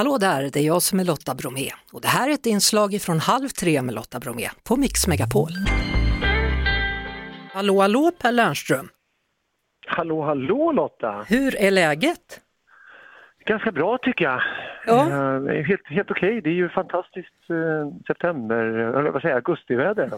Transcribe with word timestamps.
Hallå 0.00 0.18
där, 0.18 0.50
det 0.52 0.56
är 0.56 0.62
jag 0.62 0.82
som 0.82 1.00
är 1.00 1.04
Lotta 1.04 1.34
Bromé 1.34 1.70
och 1.92 2.00
det 2.00 2.08
här 2.08 2.28
är 2.28 2.34
ett 2.34 2.46
inslag 2.46 3.02
från 3.02 3.20
Halv 3.20 3.48
tre 3.48 3.82
med 3.82 3.94
Lotta 3.94 4.20
Bromé 4.20 4.48
på 4.68 4.76
Mix 4.76 5.06
Megapol. 5.06 5.50
Hallå, 7.52 7.80
hallå 7.80 8.12
Per 8.20 8.32
Lernström! 8.32 8.88
Hallå, 9.86 10.22
hallå 10.22 10.72
Lotta! 10.72 11.24
Hur 11.28 11.56
är 11.56 11.70
läget? 11.70 12.40
Ganska 13.46 13.72
bra 13.72 13.98
tycker 14.02 14.24
jag. 14.24 14.42
Ja. 14.86 15.10
Eh, 15.10 15.64
helt 15.64 15.86
helt 15.86 16.10
okej. 16.10 16.40
Det 16.44 16.50
är 16.50 16.54
ju 16.54 16.68
fantastiskt 16.68 17.50
eh, 17.50 18.04
september, 18.06 18.56
eller 18.98 19.10
vad 19.10 19.22
säger 19.22 19.34
jag, 19.34 19.48
augustiväder. 19.48 20.10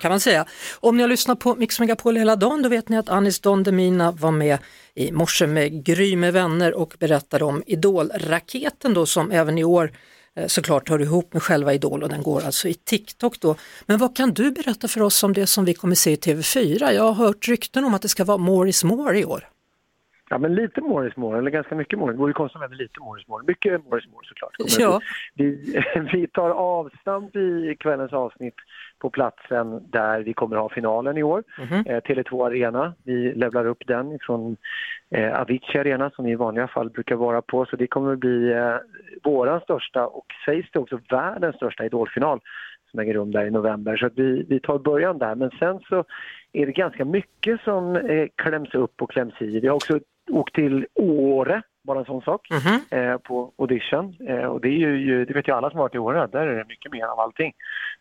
kan 0.00 0.10
man 0.10 0.20
säga. 0.20 0.44
Om 0.80 0.96
ni 0.96 1.02
har 1.02 1.08
lyssnat 1.08 1.40
på 1.40 1.54
Mix 1.54 1.80
Megapol 1.80 2.16
hela 2.16 2.36
dagen 2.36 2.62
då 2.62 2.68
vet 2.68 2.88
ni 2.88 2.98
att 2.98 3.08
Anis 3.08 3.40
Don 3.40 3.62
Demina 3.62 4.12
var 4.12 4.30
med 4.30 4.58
i 4.94 5.12
morse 5.12 5.46
med 5.46 5.84
Gry 5.84 6.16
med 6.16 6.32
vänner 6.32 6.74
och 6.74 6.94
berättade 6.98 7.44
om 7.44 7.62
Idol-raketen 7.66 8.94
då 8.94 9.06
som 9.06 9.30
även 9.30 9.58
i 9.58 9.64
år 9.64 9.90
eh, 10.36 10.46
såklart 10.46 10.88
hör 10.88 11.02
ihop 11.02 11.32
med 11.32 11.42
själva 11.42 11.74
Idol 11.74 12.02
och 12.02 12.08
den 12.08 12.22
går 12.22 12.44
alltså 12.44 12.68
i 12.68 12.74
TikTok 12.74 13.40
då. 13.40 13.56
Men 13.86 13.98
vad 13.98 14.16
kan 14.16 14.34
du 14.34 14.50
berätta 14.50 14.88
för 14.88 15.02
oss 15.02 15.24
om 15.24 15.32
det 15.32 15.46
som 15.46 15.64
vi 15.64 15.74
kommer 15.74 15.94
se 15.94 16.10
i 16.10 16.16
TV4? 16.16 16.92
Jag 16.92 17.02
har 17.02 17.12
hört 17.12 17.48
rykten 17.48 17.84
om 17.84 17.94
att 17.94 18.02
det 18.02 18.08
ska 18.08 18.24
vara 18.24 18.38
more 18.38 18.68
is 18.68 18.84
more 18.84 19.18
i 19.18 19.24
år. 19.24 19.48
Ja, 20.28 20.38
men 20.38 20.54
lite 20.54 20.80
more 20.80 21.08
is 21.08 21.16
more, 21.16 21.38
eller 21.38 21.50
ganska 21.50 21.74
mycket 21.74 21.98
more. 21.98 22.12
Det 22.12 22.18
vore 22.18 22.32
konstigt 22.32 22.60
hade 22.60 22.74
lite 22.74 23.00
more 23.00 23.20
is 23.20 23.28
more. 23.28 23.44
Mycket 23.46 23.84
more 23.84 23.98
is 23.98 24.06
more 24.06 24.26
såklart. 24.26 24.52
Ja. 24.78 25.00
Vi, 25.34 25.82
vi 26.12 26.26
tar 26.26 26.50
avstamp 26.50 27.36
i 27.36 27.76
kvällens 27.80 28.12
avsnitt 28.12 28.54
på 28.98 29.10
platsen 29.10 29.90
där 29.90 30.20
vi 30.20 30.34
kommer 30.34 30.56
ha 30.56 30.68
finalen 30.68 31.18
i 31.18 31.22
år. 31.22 31.42
Mhm. 31.58 31.84
Eh, 31.86 32.00
Tele2 32.00 32.46
Arena. 32.46 32.94
Vi 33.04 33.34
levlar 33.34 33.66
upp 33.66 33.86
den 33.86 34.18
från 34.20 34.56
eh, 35.10 35.40
Avicii 35.40 35.80
Arena 35.80 36.10
som 36.10 36.24
vi 36.24 36.30
i 36.30 36.34
vanliga 36.34 36.68
fall 36.68 36.90
brukar 36.90 37.16
vara 37.16 37.42
på. 37.42 37.66
Så 37.66 37.76
det 37.76 37.86
kommer 37.86 38.16
bli 38.16 38.52
eh, 38.52 38.76
våran 39.22 39.60
största 39.60 40.06
och 40.06 40.26
sägs 40.44 40.70
det 40.72 40.78
också 40.78 41.00
världens 41.10 41.56
största 41.56 41.84
idolfinal 41.84 42.40
som 42.90 43.00
äger 43.00 43.14
rum 43.14 43.30
där 43.30 43.46
i 43.46 43.50
november. 43.50 43.96
Så 43.96 44.08
vi, 44.14 44.46
vi 44.48 44.60
tar 44.60 44.78
början 44.78 45.18
där. 45.18 45.34
Men 45.34 45.50
sen 45.50 45.80
så 45.88 46.04
är 46.52 46.66
det 46.66 46.72
ganska 46.72 47.04
mycket 47.04 47.60
som 47.60 47.96
eh, 47.96 48.26
kläms 48.34 48.74
upp 48.74 49.02
och 49.02 49.10
kläms 49.10 49.34
i. 49.40 49.60
Vi 49.60 49.68
har 49.68 49.74
också 49.74 50.00
åkt 50.30 50.54
till 50.54 50.86
Åre, 50.94 51.62
bara 51.84 51.98
en 51.98 52.04
sån 52.04 52.22
sak, 52.22 52.48
Mhm. 52.50 52.80
eh, 53.00 53.16
på 53.18 53.52
audition. 53.58 54.16
Eh, 54.28 54.44
och 54.44 54.60
det 54.60 54.68
är 54.68 54.88
ju, 54.88 55.24
det 55.24 55.34
vet 55.34 55.48
ju 55.48 55.52
alla 55.52 55.70
som 55.70 55.76
har 55.78 55.84
varit 55.84 55.94
i 55.94 55.98
Åre, 55.98 56.26
där 56.26 56.46
är 56.46 56.56
det 56.58 56.64
mycket 56.68 56.92
mer 56.92 57.04
av 57.04 57.20
allting. 57.20 57.52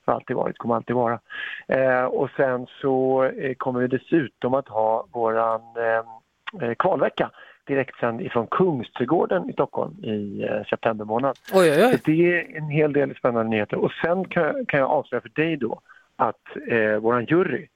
Har 0.05 0.13
alltid 0.13 0.35
varit, 0.35 0.57
kommer 0.57 0.75
alltid 0.75 0.95
vara. 0.95 1.19
Eh, 1.67 2.03
och 2.05 2.29
sen 2.37 2.67
så 2.81 3.23
eh, 3.23 3.53
kommer 3.55 3.79
vi 3.79 3.87
dessutom 3.87 4.53
att 4.53 4.67
ha 4.67 5.07
våran 5.11 5.61
eh, 5.77 6.67
eh, 6.69 6.75
kvalvecka 6.79 7.29
direktsänd 7.67 8.21
ifrån 8.21 8.47
Kungsträdgården 8.47 9.49
i 9.49 9.53
Stockholm 9.53 9.93
i 10.03 10.47
september 10.69 11.05
månad. 11.05 11.35
Oj, 11.53 11.71
oj, 11.71 11.85
oj. 11.85 12.01
det 12.05 12.33
är 12.39 12.57
en 12.57 12.69
hel 12.69 12.93
del 12.93 13.15
spännande 13.15 13.49
nyheter. 13.49 13.77
Och 13.77 13.91
sen 13.91 14.25
kan, 14.25 14.65
kan 14.65 14.79
jag 14.79 14.89
avslöja 14.89 15.21
för 15.21 15.29
dig 15.29 15.57
då 15.57 15.79
att 16.15 16.41
eh, 16.67 16.95
våran 16.97 17.25
jury 17.25 17.67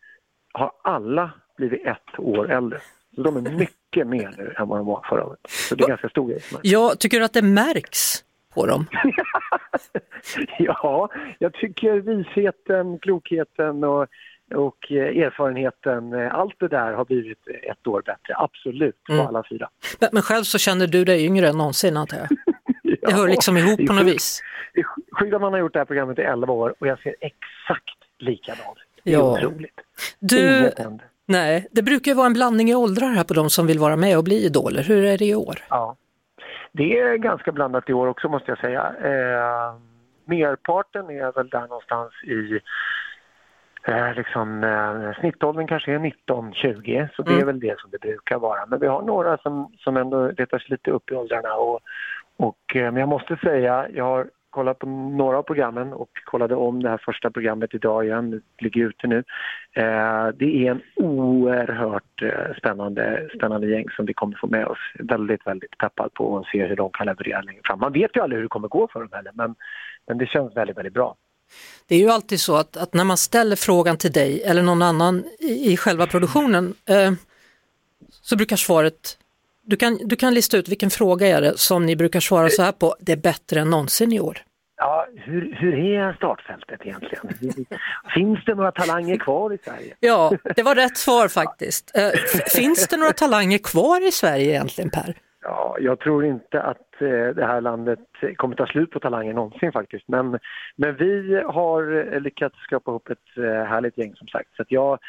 har 0.53 0.71
alla 0.83 1.31
blivit 1.57 1.85
ett 1.85 2.19
år 2.19 2.51
äldre. 2.51 2.79
De 3.11 3.37
är 3.37 3.41
mycket 3.51 4.07
mer 4.07 4.33
nu 4.37 4.53
än 4.57 4.67
vad 4.67 4.79
de 4.79 4.85
var 4.85 5.05
förra 5.09 5.25
året. 5.25 5.39
Så 5.49 5.75
det 5.75 5.83
är 5.83 5.87
ganska 5.87 6.09
stor 6.09 6.27
grej. 6.29 6.41
Jag 6.61 6.99
tycker 6.99 7.21
att 7.21 7.33
det 7.33 7.41
märks 7.41 8.23
på 8.53 8.65
dem. 8.65 8.85
ja, 10.59 11.09
jag 11.39 11.53
tycker 11.53 11.93
visheten, 11.99 12.99
klokheten 12.99 13.83
och, 13.83 14.07
och 14.55 14.91
eh, 14.91 15.17
erfarenheten, 15.25 16.13
eh, 16.13 16.35
allt 16.35 16.59
det 16.59 16.67
där 16.67 16.93
har 16.93 17.05
blivit 17.05 17.47
ett 17.63 17.87
år 17.87 18.01
bättre. 18.05 18.33
Absolut, 18.35 19.03
på 19.03 19.13
Mm. 19.13 19.27
alla 19.27 19.43
fyra. 19.49 19.69
Men- 19.99 20.09
Men 20.13 20.21
själv 20.23 20.43
så 20.43 20.57
känner 20.57 20.87
du 20.87 21.05
dig 21.05 21.25
yngre 21.25 21.47
än 21.47 21.57
någonsin 21.57 21.97
antar 21.97 22.17
jag? 22.17 22.27
Det 23.01 23.13
hör 23.13 23.27
liksom 23.27 23.57
ihop 23.57 23.87
på 23.87 23.93
något 23.93 24.05
vis. 24.05 24.41
Det 24.73 24.79
är 24.79 24.85
sjukt 25.19 25.33
att 25.33 25.41
man 25.41 25.53
har 25.53 25.59
gjort 25.59 25.73
det 25.73 25.79
här 25.79 25.85
programmet 25.85 26.19
i 26.19 26.21
11 26.21 26.53
år 26.53 26.75
och 26.79 26.87
jag 26.87 26.99
ser 27.01 27.15
exakt 27.21 27.95
likadan 28.17 28.57
ut. 28.75 29.01
Det 29.03 29.09
är 29.13 29.13
Ja. 29.13 29.33
otroligt. 29.33 29.79
Du. 30.19 30.71
Nej, 31.29 31.67
det 31.71 31.81
brukar 31.83 32.13
vara 32.15 32.25
en 32.27 32.33
blandning 32.33 32.69
i 32.69 32.75
åldrar 32.75 33.07
här 33.07 33.23
på 33.23 33.33
de 33.33 33.49
som 33.49 33.67
vill 33.67 33.79
vara 33.79 33.95
med 33.95 34.17
och 34.17 34.23
bli 34.23 34.45
idoler. 34.45 34.83
Hur 34.83 35.03
är 35.05 35.17
det 35.17 35.25
i 35.25 35.35
år? 35.35 35.55
Ja. 35.69 35.95
Det 36.71 36.99
är 36.99 37.15
ganska 37.17 37.51
blandat 37.51 37.89
i 37.89 37.93
år 37.93 38.07
också 38.07 38.29
måste 38.29 38.51
jag 38.51 38.57
säga. 38.59 38.93
Eh, 39.03 39.73
merparten 40.25 41.09
är 41.09 41.31
väl 41.31 41.49
där 41.49 41.67
någonstans 41.67 42.11
i 42.23 42.59
eh, 43.91 44.13
liksom, 44.15 44.63
eh, 44.63 45.19
snittåldern 45.19 45.67
kanske 45.67 45.91
är 45.93 45.99
19-20 45.99 47.09
så 47.15 47.21
det 47.23 47.31
är 47.31 47.33
Mm. 47.33 47.45
väl 47.45 47.59
det 47.59 47.79
som 47.79 47.89
det 47.91 48.01
brukar 48.01 48.39
vara. 48.39 48.65
Men 48.65 48.79
vi 48.79 48.87
har 48.87 49.01
några 49.01 49.37
som, 49.37 49.71
som 49.77 49.97
ändå 49.97 50.31
letar 50.31 50.59
sig 50.59 50.67
lite 50.69 50.91
upp 50.91 51.11
i 51.11 51.15
åldrarna 51.15 51.53
och, 51.53 51.79
och 52.37 52.75
eh, 52.75 52.91
men 52.91 52.95
jag 52.95 53.09
måste 53.09 53.35
säga, 53.43 53.87
jag 53.93 54.03
har 54.03 54.27
kollat 54.49 54.79
på 54.79 54.85
några 54.87 55.37
av 55.37 55.43
programmen 55.43 55.93
och 55.93 56.09
kollade 56.25 56.55
om 56.55 56.83
det 56.83 56.89
här 56.89 57.01
första 57.05 57.31
programmet 57.31 57.73
idag 57.73 58.05
igen, 58.05 58.31
det 58.31 58.63
ligger 58.63 58.81
ute 58.81 59.07
nu. 59.07 59.17
Eh, 59.73 60.27
det 60.39 60.67
är 60.67 60.71
en 60.71 60.81
oerhört 60.95 62.21
eh, 62.21 62.57
spännande, 62.57 63.29
spännande 63.35 63.67
gäng 63.67 63.85
som 63.95 64.05
vi 64.05 64.13
kommer 64.13 64.37
få 64.41 64.47
med 64.47 64.65
oss. 64.65 64.77
Väldigt, 64.99 65.47
väldigt 65.47 65.77
peppad 65.77 66.13
på 66.13 66.37
att 66.37 66.45
se 66.45 66.65
hur 66.65 66.75
de 66.75 66.89
kan 66.91 67.05
leverera 67.05 67.41
längre 67.41 67.61
fram. 67.63 67.79
Man 67.79 67.93
vet 67.93 68.15
ju 68.15 68.21
aldrig 68.21 68.37
hur 68.37 68.43
det 68.43 68.49
kommer 68.49 68.67
gå 68.67 68.87
för 68.93 68.99
dem 68.99 69.09
heller, 69.11 69.31
men, 69.33 69.55
men 70.07 70.17
det 70.17 70.25
känns 70.25 70.55
väldigt, 70.55 70.77
väldigt 70.77 70.93
bra. 70.93 71.15
Det 71.87 71.95
är 71.95 71.99
ju 71.99 72.09
alltid 72.09 72.39
så 72.39 72.55
att, 72.55 72.77
att 72.77 72.93
när 72.93 73.03
man 73.03 73.17
ställer 73.17 73.55
frågan 73.55 73.97
till 73.97 74.11
dig 74.11 74.43
eller 74.43 74.61
någon 74.61 74.81
annan 74.81 75.23
i, 75.39 75.73
i 75.73 75.77
själva 75.77 76.07
produktionen 76.07 76.73
eh, 76.89 77.11
så 78.09 78.35
brukar 78.35 78.55
svaret, 78.55 79.17
du 79.69 79.75
kan, 79.75 79.97
du 80.05 80.15
kan 80.15 80.33
lista 80.33 80.57
ut 80.57 80.69
vilken 80.69 80.89
fråga 80.89 81.27
är 81.27 81.41
det 81.41 81.57
som 81.57 81.85
ni 81.85 81.95
brukar 81.95 82.19
svara 82.19 82.49
så 82.49 82.61
här 82.61 82.71
på, 82.71 82.95
det 82.99 83.11
är 83.11 83.17
bättre 83.17 83.59
än 83.59 83.69
någonsin 83.69 84.13
i 84.13 84.19
år. 84.19 84.37
Ja, 84.77 85.07
hur, 85.15 85.55
hur 85.55 85.73
är 85.73 86.13
startfältet 86.13 86.79
egentligen? 86.85 87.53
Finns 88.13 88.45
det 88.45 88.55
några 88.55 88.71
talanger 88.71 89.17
kvar 89.17 89.53
i 89.53 89.57
Sverige? 89.57 89.95
Ja, 89.99 90.31
det 90.55 90.63
var 90.63 90.75
rätt 90.75 90.97
svar 90.97 91.27
faktiskt. 91.27 91.97
Eh, 91.97 92.11
finns 92.61 92.87
det 92.87 92.97
några 92.97 93.11
talanger 93.11 93.57
kvar 93.57 94.07
i 94.07 94.11
Sverige 94.11 94.49
egentligen 94.49 94.89
Per? 94.89 95.13
Ja, 95.41 95.77
jag 95.79 95.99
tror 95.99 96.25
inte 96.25 96.61
att 96.61 97.01
eh, 97.01 97.35
det 97.35 97.45
här 97.45 97.61
landet 97.61 97.99
kommer 98.37 98.55
ta 98.55 98.65
slut 98.65 98.91
på 98.91 98.99
talanger 98.99 99.33
någonsin 99.33 99.71
faktiskt. 99.71 100.07
Men, 100.07 100.39
men 100.75 100.95
vi 100.95 101.41
har 101.45 102.13
eh, 102.13 102.21
lyckats 102.21 102.55
skrapa 102.57 102.91
ihop 102.91 103.09
ett 103.09 103.29
härligt 103.67 103.97
gäng 103.97 104.15
som 104.15 104.27
sagt. 104.27 104.49
Så 104.55 104.63
jag, 104.67 104.99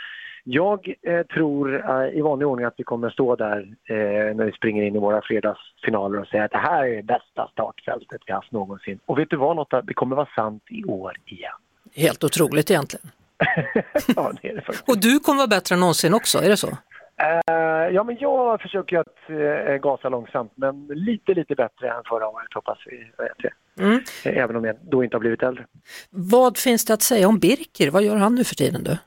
jag 0.44 0.94
eh, 1.02 1.22
tror 1.22 1.90
eh, 1.90 2.18
i 2.18 2.20
vanlig 2.20 2.48
ordning 2.48 2.66
att 2.66 2.74
vi 2.76 2.84
kommer 2.84 3.10
stå 3.10 3.36
där 3.36 3.58
eh, 3.84 4.36
när 4.36 4.44
vi 4.44 4.52
springer 4.52 4.82
in 4.82 4.96
i 4.96 4.98
våra 4.98 5.22
fredagsfinaler 5.22 6.20
och 6.20 6.26
säga 6.26 6.44
att 6.44 6.50
det 6.50 6.58
här 6.58 6.84
är 6.84 6.96
det 6.96 7.02
bästa 7.02 7.48
startfältet 7.52 8.20
vi 8.26 8.32
haft 8.32 8.52
någonsin. 8.52 8.98
Och 9.06 9.18
vet 9.18 9.30
du 9.30 9.36
vad 9.36 9.56
Lotta, 9.56 9.82
det 9.82 9.94
kommer 9.94 10.16
vara 10.16 10.28
sant 10.34 10.62
i 10.68 10.84
år 10.84 11.16
igen. 11.26 11.52
Helt 11.94 12.24
otroligt 12.24 12.70
egentligen. 12.70 13.06
ja, 14.16 14.32
det 14.42 14.48
är 14.48 14.54
det 14.54 14.62
faktiskt. 14.62 14.88
Och 14.88 15.00
du 15.00 15.18
kommer 15.18 15.38
vara 15.38 15.46
bättre 15.46 15.74
än 15.74 15.80
någonsin 15.80 16.14
också, 16.14 16.38
är 16.38 16.48
det 16.48 16.56
så? 16.56 16.68
Eh, 17.20 17.94
ja, 17.94 18.04
men 18.04 18.16
jag 18.20 18.60
försöker 18.60 18.96
ju 18.96 19.00
att 19.00 19.30
eh, 19.70 19.76
gasa 19.76 20.08
långsamt, 20.08 20.52
men 20.54 20.86
lite, 20.86 21.34
lite 21.34 21.54
bättre 21.54 21.88
än 21.90 22.02
förra 22.04 22.28
året 22.28 22.54
hoppas 22.54 22.78
vi. 22.86 23.10
Mm. 23.84 24.00
Även 24.24 24.56
om 24.56 24.64
jag 24.64 24.76
då 24.82 25.04
inte 25.04 25.16
har 25.16 25.20
blivit 25.20 25.42
äldre. 25.42 25.66
Vad 26.10 26.58
finns 26.58 26.84
det 26.84 26.94
att 26.94 27.02
säga 27.02 27.28
om 27.28 27.38
Birker? 27.38 27.90
Vad 27.90 28.02
gör 28.02 28.16
han 28.16 28.34
nu 28.34 28.44
för 28.44 28.54
tiden 28.54 28.84
du? 28.84 28.98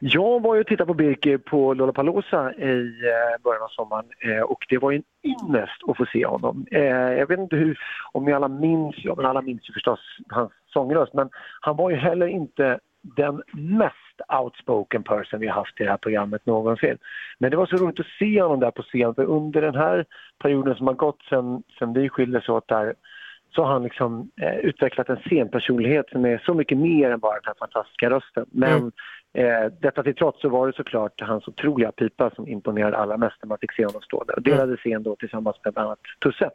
Jag 0.00 0.42
var 0.42 0.54
ju 0.54 0.60
och 0.60 0.66
tittade 0.66 0.86
på 0.86 0.94
Birke 0.94 1.38
på 1.38 1.74
Lollapalooza 1.74 2.52
i 2.52 2.86
eh, 2.88 3.42
början 3.44 3.62
av 3.62 3.68
sommaren 3.68 4.04
eh, 4.20 4.40
och 4.40 4.66
det 4.68 4.78
var 4.78 4.90
ju 4.90 4.96
en 4.96 5.30
ynnest 5.30 5.82
att 5.88 5.96
få 5.96 6.06
se 6.12 6.26
honom. 6.26 6.66
Eh, 6.70 7.12
jag 7.12 7.26
vet 7.26 7.38
inte 7.38 7.56
hur, 7.56 7.78
om 8.12 8.24
ni 8.24 8.32
alla 8.32 8.48
minns, 8.48 8.96
ja 8.98 9.14
men 9.14 9.26
alla 9.26 9.42
minns 9.42 9.68
ju 9.68 9.72
förstås 9.72 10.00
hans 10.28 10.52
sångröst, 10.66 11.14
men 11.14 11.28
han 11.60 11.76
var 11.76 11.90
ju 11.90 11.96
heller 11.96 12.26
inte 12.26 12.78
den 13.02 13.42
mest 13.52 13.94
outspoken 14.42 15.02
person 15.02 15.40
vi 15.40 15.46
har 15.46 15.54
haft 15.54 15.80
i 15.80 15.84
det 15.84 15.90
här 15.90 15.96
programmet 15.96 16.46
någonsin. 16.46 16.98
Men 17.38 17.50
det 17.50 17.56
var 17.56 17.66
så 17.66 17.76
roligt 17.76 18.00
att 18.00 18.06
se 18.18 18.42
honom 18.42 18.60
där 18.60 18.70
på 18.70 18.82
scen 18.82 19.14
för 19.14 19.24
under 19.24 19.62
den 19.62 19.74
här 19.74 20.04
perioden 20.42 20.74
som 20.74 20.86
har 20.86 20.94
gått 20.94 21.22
sen, 21.28 21.62
sen 21.78 21.92
vi 21.92 22.08
skildes 22.08 22.48
åt 22.48 22.68
där 22.68 22.94
så 23.54 23.62
har 23.62 23.72
han 23.72 23.82
liksom 23.82 24.30
eh, 24.40 24.56
utvecklat 24.58 25.08
en 25.08 25.16
scenpersonlighet 25.16 26.08
som 26.10 26.24
är 26.24 26.42
så 26.46 26.54
mycket 26.54 26.78
mer 26.78 27.10
än 27.10 27.18
bara 27.18 27.34
den 27.34 27.46
här 27.46 27.54
fantastiska 27.58 28.10
rösten. 28.10 28.46
Men 28.50 28.72
Mm 28.78 28.92
eh, 29.40 29.72
detta 29.80 30.02
till 30.02 30.14
trots 30.14 30.40
så 30.40 30.48
var 30.48 30.66
det 30.66 30.72
såklart 30.76 31.20
hans 31.20 31.48
otroliga 31.48 31.92
pipa 31.92 32.30
som 32.30 32.48
imponerade 32.48 32.96
allra 32.96 33.16
mest 33.16 33.36
när 33.42 33.48
man 33.48 33.58
fick 33.58 33.72
se 33.72 33.84
honom 33.84 34.02
stå 34.02 34.24
där. 34.24 34.36
Och 34.36 34.42
delade 34.42 34.76
scen 34.76 35.02
då 35.02 35.16
tillsammans 35.16 35.56
med 35.64 35.72
bland 35.74 35.86
annat 35.86 35.98
Tusse. 36.24 36.50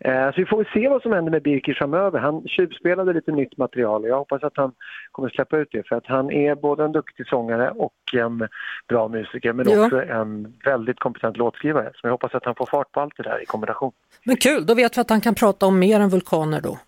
Eh, 0.00 0.26
så 0.26 0.34
vi 0.36 0.46
får 0.46 0.68
se 0.74 0.88
vad 0.88 1.02
som 1.02 1.12
händer 1.12 1.30
med 1.30 1.42
Birker 1.42 1.74
framöver. 1.74 2.18
Han 2.18 2.42
tjuvspelade 2.48 3.12
lite 3.12 3.32
nytt 3.32 3.56
material 3.56 4.02
och 4.02 4.08
jag 4.08 4.16
hoppas 4.18 4.42
att 4.42 4.56
han 4.56 4.72
kommer 5.12 5.28
släppa 5.28 5.56
ut 5.58 5.68
det 5.72 5.88
för 5.88 5.96
att 5.96 6.06
han 6.06 6.30
är 6.30 6.54
både 6.54 6.84
en 6.84 6.92
duktig 6.92 7.26
sångare 7.26 7.70
och 7.70 7.94
en 8.14 8.48
bra 8.88 9.08
musiker 9.08 9.52
men 9.52 9.66
Ja. 9.70 9.84
också 9.84 10.02
en 10.02 10.54
väldigt 10.64 10.98
kompetent 11.00 11.36
låtskrivare. 11.36 11.90
Så 11.94 12.06
jag 12.06 12.10
hoppas 12.10 12.34
att 12.34 12.44
han 12.44 12.54
får 12.54 12.66
fart 12.66 12.92
på 12.92 13.00
allt 13.00 13.16
det 13.16 13.22
där 13.22 13.42
i 13.42 13.46
kombination. 13.46 13.92
Men 14.24 14.36
kul, 14.36 14.66
då 14.66 14.74
vet 14.74 14.96
vi 14.96 15.00
att 15.00 15.10
han 15.10 15.20
kan 15.20 15.34
prata 15.34 15.66
om 15.66 15.78
mer 15.78 16.00
än 16.00 16.08
vulkaner 16.08 16.60
då. 16.60 16.78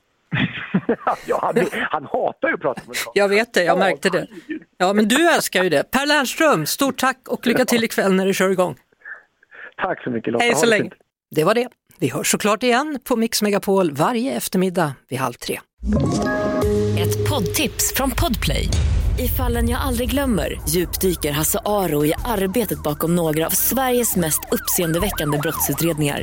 ja, 1.26 1.38
han, 1.42 1.66
han 1.90 2.04
hatar 2.04 2.48
ju 2.48 2.54
att 2.54 2.60
prata 2.60 2.80
med 2.86 2.96
Jag 3.14 3.28
vet 3.28 3.54
det, 3.54 3.64
jag 3.64 3.78
märkte 3.78 4.10
det. 4.10 4.26
Ja, 4.78 4.92
men 4.92 5.08
du 5.08 5.28
älskar 5.30 5.64
ju 5.64 5.68
det. 5.70 5.90
Per 5.90 6.06
Lernström, 6.06 6.66
stort 6.66 6.98
tack 6.98 7.28
och 7.28 7.46
lycka 7.46 7.64
till 7.64 7.84
ikväll 7.84 8.12
när 8.12 8.26
du 8.26 8.34
kör 8.34 8.50
igång. 8.50 8.76
Tack 9.76 10.02
så 10.02 10.10
mycket 10.10 10.32
Lotta. 10.32 10.44
Hej 10.44 10.54
så 10.54 10.64
det 10.64 10.70
länge. 10.70 10.90
Det 11.30 11.44
var 11.44 11.54
det. 11.54 11.68
Vi 11.98 12.08
hörs 12.08 12.30
såklart 12.30 12.62
igen 12.62 12.98
på 13.04 13.16
Mix 13.16 13.42
Megapol 13.42 13.92
varje 13.92 14.32
eftermiddag 14.32 14.92
vid 15.08 15.18
halv 15.18 15.32
tre. 15.32 15.60
Ett 16.98 17.28
poddtips 17.30 17.94
från 17.94 18.10
Podplay. 18.10 18.68
I 19.18 19.28
fallen 19.28 19.68
jag 19.68 19.80
aldrig 19.80 20.10
glömmer 20.10 20.60
djupdyker 20.68 21.32
Hasse 21.32 21.58
Aro 21.64 22.04
i 22.04 22.14
arbetet 22.24 22.82
bakom 22.82 23.16
några 23.16 23.46
av 23.46 23.50
Sveriges 23.50 24.16
mest 24.16 24.40
uppseendeväckande 24.50 25.38
brottsutredningar. 25.38 26.22